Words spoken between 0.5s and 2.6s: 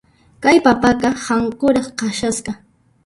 papaqa hankuras kashasqa.